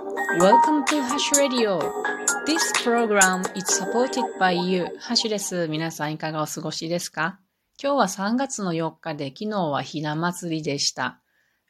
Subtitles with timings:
[0.00, 1.78] Welcome to Hash Radio.
[2.46, 4.86] This program is supported by you.
[4.98, 5.68] ハッシュです。
[5.68, 7.38] 皆さんいかがお過ごしですか？
[7.82, 11.20] 今日は3月の4日で昨日はひな祭りでした。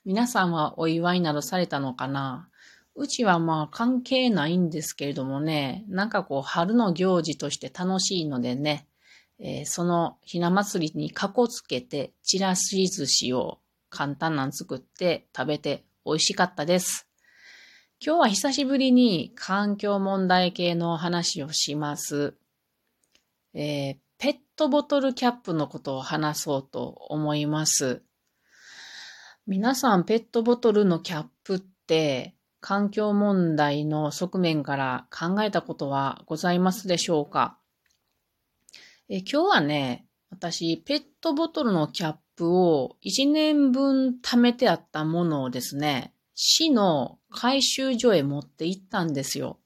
[0.04, 2.48] 皆さんはお祝いなどされたのかな？
[2.95, 8.87] うちはまあ関係ないんですけれどもね、なんかこう春の行事として楽しいのでね、
[9.40, 13.58] えー、そのひな祭りにかこつけてちらし寿司を
[13.88, 17.09] 簡単なん作って食べて美味しかったです。
[18.02, 22.34] 今日は久しぶりに環境問題系の話をします。
[23.52, 28.02] えー、ペットボトルキャップのことを話そうと思います。
[29.47, 37.59] 皆さんペットボトルのキャップって環境問題の側面から考えたことはございますでしょうか？
[39.11, 49.59] え今日はね、私、ペットボトルのキャップを1年分貯めてあったものをですね、市の回収所へ持って行ったんですよ。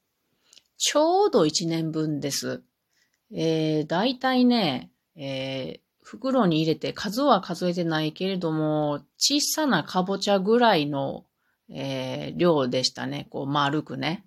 [0.75, 2.63] ちょうど1年分です。
[3.33, 11.23] えー、大体ね、えー、袋に入れて数は数えてないけれども、小さなかぼちゃぐらいの、
[11.69, 13.27] えー、量でしたね。
[13.29, 14.25] こう丸くね。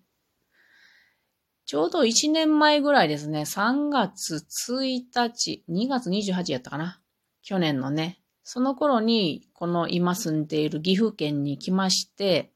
[1.66, 3.42] ちょうど1年前ぐらいですね。
[3.42, 6.98] 3月1日、2月28やったかな。
[7.42, 8.22] 去年のね。
[8.50, 12.50] その頃に、この今住んでいる岐阜県に来まして、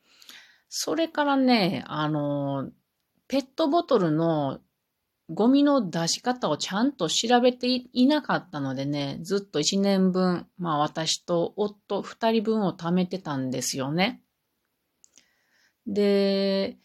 [0.70, 2.70] それからね、あの、
[3.28, 4.60] ペットボトルの
[5.28, 14.22] ゴミの出し方をちゃんと調べていなかったのでね、ずっと1年分、まあ私と夫2人分を貯めてたんですよね。
[15.86, 16.78] で、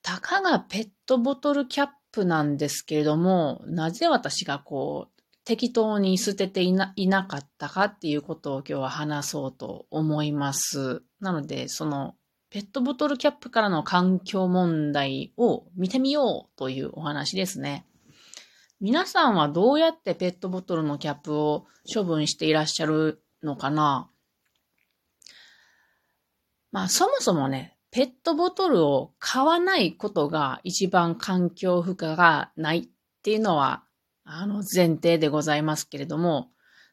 [0.00, 5.17] たかがペットボトルキャップなんですけれども、なぜ私がこう、
[5.48, 11.00] 適当に捨てていな、いなかったかっていうことを今日は話そうと思います。
[11.22, 12.16] なので、その
[12.50, 17.86] ペットボトルキャップからの環境問題を見てみようというお話ですね。
[18.78, 24.10] 皆さんはどうやってペットボトルのキャップを処分していらっしゃるのかな？
[26.72, 32.88] まあそもそもね、ペットボトルを買わないことが一番環境負荷がないっ
[33.22, 33.82] ていうのは
[34.30, 36.50] あの、前提でございますけれども、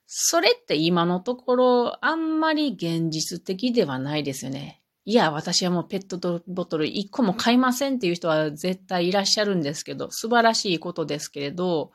[0.08, 4.82] それって今のところあんまり現実的ではないですよね。
[5.04, 11.92] いや、私はもうペットボトル1個も買いませんっていう人は絶対いらっしゃるんですけど、素晴らしいことですけれど、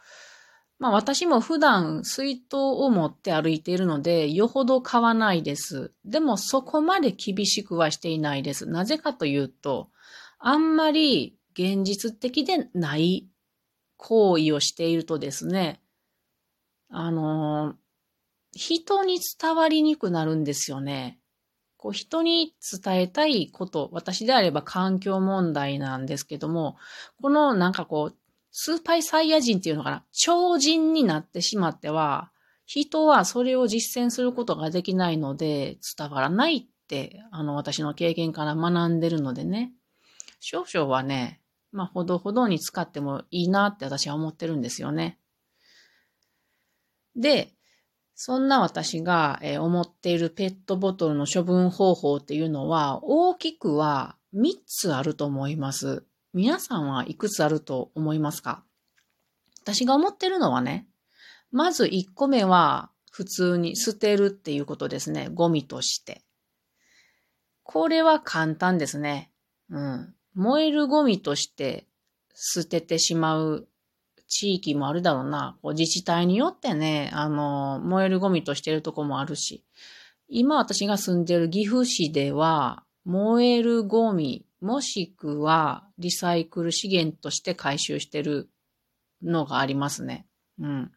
[0.78, 5.92] まあ私も普段水筒を持って歩いているので、よほど買わないです。
[6.04, 8.66] でもそこまで厳しくはしていないです。
[8.66, 9.88] なぜかというと、
[10.38, 13.26] あんまり現実的でない
[14.00, 15.80] 行為をしているとですね、
[16.88, 17.74] あの、
[18.52, 21.20] 人に伝わりにくくなるんですよね。
[21.76, 26.76] こう人に伝えたいこと、私であれば環境問題なんですけども、
[27.20, 28.16] このなんかこう、
[28.50, 32.32] スーパーサイヤ人っていうのかな、超人になってしまっては、
[32.64, 39.72] 人はそれを実践することができないので伝わらないって、あの私の経験から学んでるのでね、
[40.40, 41.39] 少々はね、
[41.72, 45.18] まあ、ほどほどに使ってもいいなって私は思ってるんですよね。
[47.16, 47.54] で、
[48.14, 56.04] そんな私が、思っているペットボトルの処分方法っていうのは、大きくは3つあると思います。
[56.32, 58.62] 皆さんはいくつあると思いますか？
[59.62, 60.86] 私が思ってるのはね、
[61.50, 65.28] まず1個目は普通に捨てるっていうことですね。
[65.32, 66.22] ゴミとして。
[67.62, 69.32] これは簡単ですね。
[69.70, 70.14] うん。
[70.34, 71.86] 燃えるゴミとして
[72.34, 73.68] 捨ててしまう
[74.30, 75.58] 地域もあるだろうな。
[75.60, 79.64] こう自治体によってね、あの、燃えるゴミとしてるとこもあるし。
[80.28, 88.48] 今私が住んでる岐阜市では、燃えるゴミ、もしくはリサイクル資源として回収してる
[89.22, 90.26] のがありますね。
[90.60, 90.92] うん。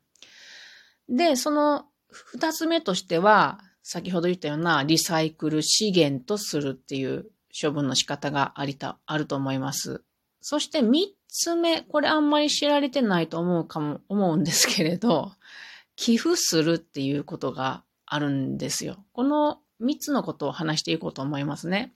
[1.10, 7.26] で、その二つ目としては、先ほど言ったようなリサイクル資源とするっていう
[7.60, 10.04] 処分の仕方がありた、あると思います。
[10.42, 15.32] そして三つ目、これあんまり知られてないと思うかも、思うんですけれど、
[15.96, 19.06] 寄付するっていうことがあるんですよ。
[19.14, 21.94] この三つのことを話していこうと思いますね。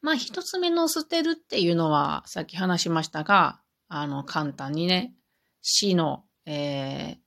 [0.00, 5.14] まあ一つ目の捨てるっていうのは、さっき話しましたが、あの、簡単にね、
[5.62, 7.18] 死の、えー、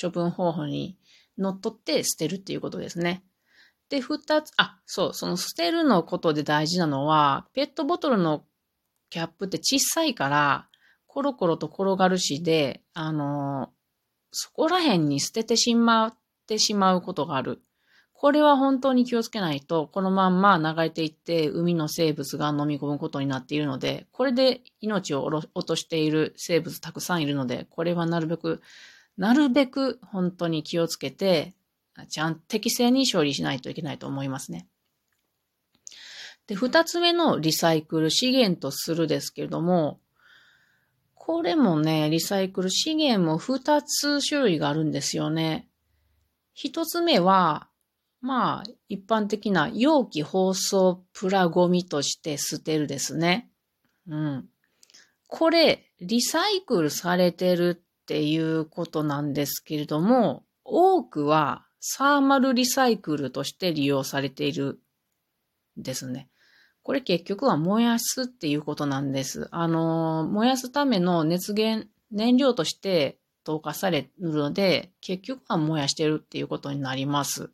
[0.00, 0.98] 処分方法に
[1.38, 3.22] のっとって捨てるっていうことですね。
[3.88, 8.44] で、二つ、あ、そう、その捨てるのことで大事なのは、ペットボトルの
[9.10, 10.68] キャップって小さいから、
[11.06, 13.70] コロコロと転がるしで、あの、
[14.32, 16.14] そこら辺に捨ててしまっ
[16.46, 17.62] てしまうことがある。
[18.12, 28.62] これは本当に気をつけないと、このまんま流れていって海の生物が飲み込むことになっているので、これで命を落としている生物たくさんいるので、これはなるべく、
[29.18, 31.54] なるべく本当に気をつけて、
[32.04, 34.68] ちゃん適正に処理しないといけないと思いますね。
[36.46, 40.00] で、二つ目のリサイクル資源とするですけれども、
[41.14, 45.68] これもね、リサイクル資源も二つ種類があるんですよね。
[46.54, 47.68] 一つ目は、
[48.20, 53.50] まあ、一般的な容器包装プラゴミとして捨てるですね。
[54.08, 54.48] うん。
[55.26, 64.80] これ、リサイクルされてるっていうことなんですけれども、多くはサーマルリサイクルとして利用されている
[65.76, 66.28] ですね。
[66.82, 69.46] これ結局は燃やすっていうことなんです。
[69.52, 77.50] あの、燃やすための熱源、燃料として投下されるので、結局は燃やしてるっていうことになります。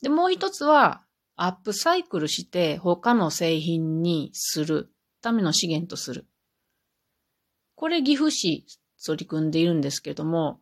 [0.00, 1.02] で、もう一つは、
[1.36, 4.90] アップサイクルして他の製品にする
[5.20, 6.26] ための資源とする。
[7.74, 8.64] これ岐阜市
[9.04, 10.60] 取り組んでいるんですけども、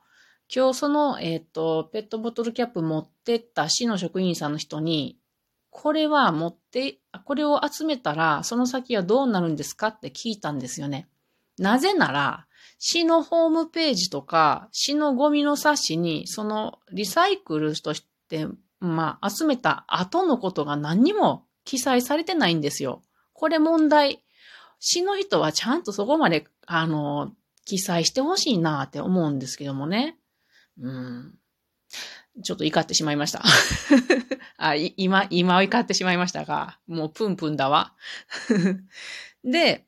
[0.55, 5.19] 今日その、えっ、ー、と、ペットボトルキャップ持ってった市の職員さんの人に、
[5.71, 11.09] これは持って、これを集めたら、その先はどうなるんですかって聞いたんですよね。
[11.59, 12.47] なぜなら、
[12.79, 18.47] 市のホームページとか、市のゴミの冊子に、そのリサイクルとして、
[18.81, 23.03] まあ、集めた後のことが何にも記載されてないんですよ。
[23.33, 24.25] これ問題。
[24.81, 27.33] 市の人はちゃんとそこまで、あの、
[27.65, 30.18] 記載してほしいなって思うんですけどもね。
[30.81, 31.35] うん。
[32.43, 33.43] ちょっと怒ってしまいました。
[34.59, 37.95] あ、今、今怒ってしまいましたが、もうプンプンだわ。
[39.45, 39.87] で、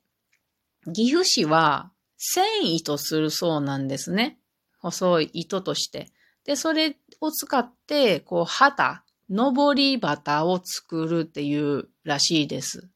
[0.93, 4.39] 岐阜市は繊維とするそうなんですね。
[4.79, 6.11] 細い糸として。
[6.43, 12.89] で、それを使って、こう、旗、登り旗を作るっていうらしいです。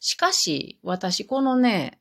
[0.00, 1.99] しかし、私、このね、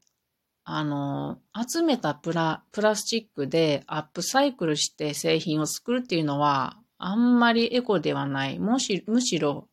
[0.72, 8.60] あの、集めたプラ、プラスチックでアップサイクルして製品を作るっていうのは、あんまりエコではない。
[8.60, 9.68] もし、むしろ、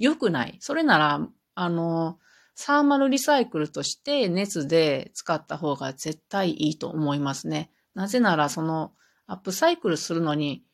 [0.00, 0.56] 良くない。
[0.58, 2.18] それなら、あの、
[2.56, 7.70] サーマルリサイクルとして熱で使った方が絶対いいと思いますね。
[7.94, 8.92] なぜなら、その、
[9.28, 10.64] アップサイクルするのに、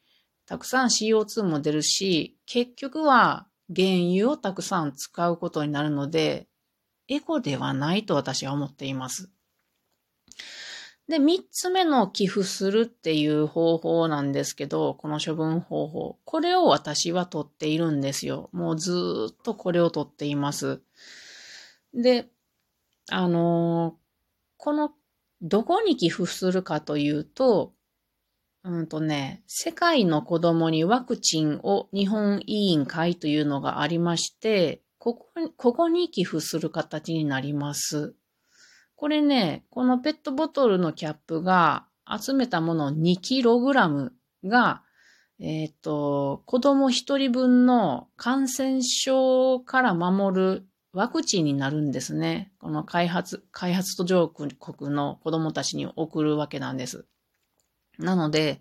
[0.47, 6.49] たくさん CO2 も出るし、結局は原油をたくさん使うことになるので、
[7.09, 9.31] エコではないと私は思っています。
[11.09, 16.19] で、三つ目の寄付するっていう方法なんですけど、この処分方法。
[16.25, 18.51] これを私は取っているんですよ。
[18.53, 20.81] もうずっとこれを取っています。
[21.95, 22.29] で、
[23.09, 23.97] あの、
[24.57, 24.91] この、
[25.43, 27.73] どこに寄付するかというと、
[28.65, 38.17] うんとね、世界の子供にワクチンを日本委員会というのがありまして、ここに、ここに寄付する形になります。
[38.97, 44.11] これね、このペットボトルのキャップが集めたもの 2kg
[44.47, 44.83] が、
[45.39, 52.51] えっ、ー、と、子供1人分の感染症から守るワクチンになるんですね。
[52.59, 57.07] この開発、開発途上国の子供たちに送るわけなんです。
[58.01, 58.61] なので、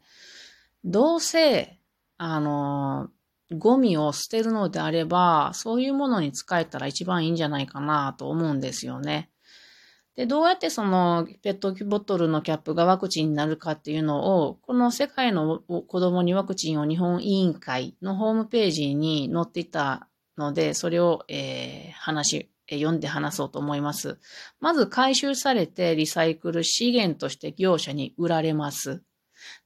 [0.83, 1.80] どうせ、
[2.19, 3.09] あの、
[3.51, 9.30] ゴミを捨てるのであれば、そういうものに使えたら一番いいんじゃないかなと思うんですよね。
[10.15, 24.17] で、どうやってそのペットボトルのキャップがワクチンになるかっていうのを、この世界の子供にワクチンを日本委員会のホームページに載っていたので、それを、えー、話、読んで話そうと思います。
[24.60, 29.03] まず回収されてリサイクル資源として業者に売られます。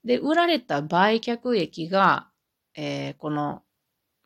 [0.03, 2.27] で、売られた売却益が、
[2.75, 3.61] えー、この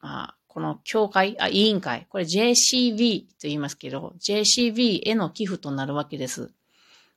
[0.03, 6.51] あ、この協会、あ、委員会、これ JCB と言いますけど、JCB への寄付となるわけです。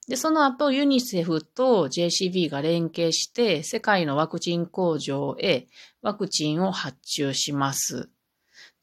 [0.09, 5.67] で、その後、ユニセフと JCB が連携して、世界のワクチン工場へ
[6.01, 8.09] ワクチンを発注します。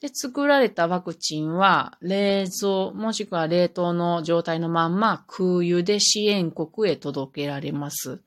[0.02, 8.20] で、作られたワクチンは、冷蔵、もしくは冷凍の状態のまんま空輸で支援国へ届けられます。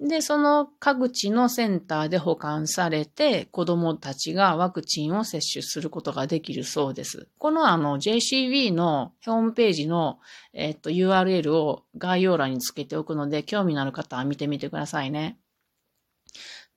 [0.00, 7.28] で、その各地のセンターで保管されて、子供たちがワクチンを接種することができるそうです。
[7.36, 10.18] このあの JCB のホームページの、
[10.54, 15.38] えっと URL を概要欄につけておくので、興味のある方は見てみてくださいね。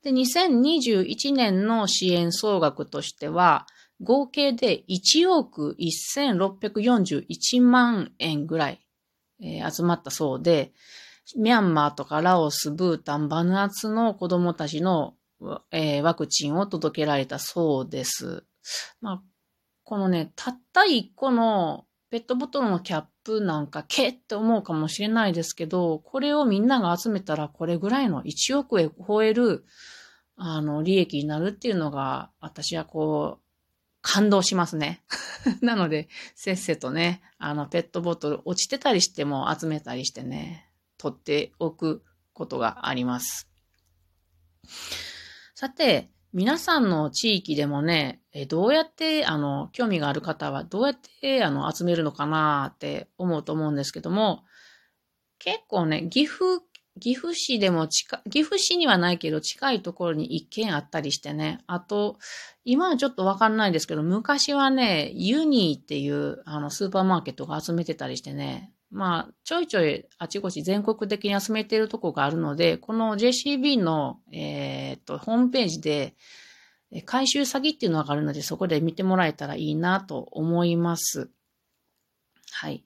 [0.03, 3.67] で、2021年の支援総額としては、
[4.01, 8.85] 合計で1億1641万円ぐらい、
[9.41, 10.73] えー、集まったそうで、
[11.37, 15.15] ミャンマーとかラオス、ブータン、バヌアツの子供たちの
[15.71, 18.45] えー、ワクチンを届けられたそうです。
[19.01, 19.23] まあ、
[19.83, 29.65] このね、たった一個のペットボトルのキャップなんかけって思うかもしれないですけど、これをみんなが集めたらこれぐらいの1億円超える、
[30.35, 33.43] あの、利益になるっていうのが、私はこう、
[34.01, 35.03] 感動しますね。
[35.61, 40.69] なので、せっせとね、あの、ペットボトル落ちてたりしても集めたりしてね、
[41.03, 43.49] 取っておくことがあります。
[45.53, 54.43] さて、皆さんの地域でもね、えどうやって、あの、興味がある方はどうやって、あの、集めるのかなって思うと思うんですけども、
[55.39, 56.61] 結構ね、岐阜、
[56.99, 61.59] 岐阜市でも近、岐阜市にはないけど近いところに一軒あったりしてね。
[61.67, 62.17] あと、
[62.63, 68.72] 今はちょっとわかんないですけど、昔はね、ユニーっていうあのスーパーマーケットが集めてたりしてね。
[68.93, 76.15] まあ、ちょいちょいあちこち全国的に集めているとこがあるので、この JCB の、えー、っと、ホームページで、
[77.05, 81.31] 回収詐欺っていうのがあるので、そこで見てもらえたらいいなと思います。
[82.51, 82.85] はい。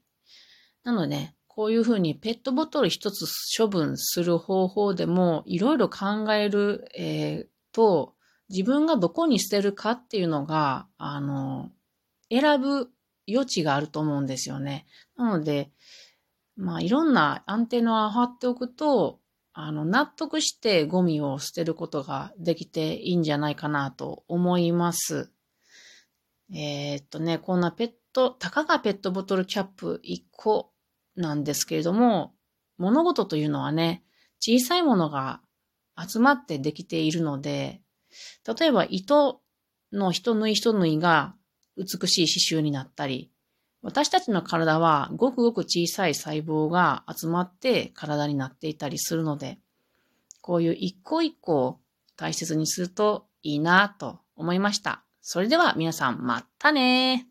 [0.86, 3.26] なのでね、こういうふうにペットボトル一つ
[3.58, 8.14] 処分する方法でもいろいろ考える、えー、と、
[8.50, 11.70] 自分がどこに捨てるかっていうのが、あの、
[12.30, 12.90] 選ぶ
[13.28, 14.86] 余地があると思うんですよね。
[15.16, 15.72] なので、
[16.56, 19.20] まあいろんなアンテナを張っておくと、
[19.54, 25.32] あの、納得してゴミを捨てることができていいんじゃないかなと思います。
[26.54, 30.72] えー、っとね、こんなペット、たかがペットボトルキャップ1個
[31.16, 32.36] なんですけれども、
[32.78, 34.04] 物事というのはね、
[34.40, 35.42] 小さいものが
[35.98, 37.82] 集まってできているので、
[38.60, 39.42] 例えば糸
[39.92, 41.36] の一縫い一縫いが
[41.78, 43.30] 美しい刺繍になったり、
[43.82, 49.60] 私たちの体はごくごく小さい細胞が集まって体になっていたりするので、
[50.42, 51.80] こういう一個一個を
[52.16, 55.04] 大切にするといいなと思いました。
[55.22, 57.28] それでは皆さんまたね